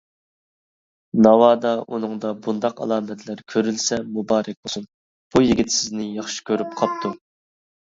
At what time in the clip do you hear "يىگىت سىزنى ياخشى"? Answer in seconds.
5.47-6.49